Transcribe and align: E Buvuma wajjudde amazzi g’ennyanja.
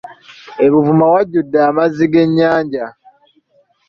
E 0.63 0.65
Buvuma 0.73 1.05
wajjudde 1.13 1.57
amazzi 1.69 2.05
g’ennyanja. 2.11 2.85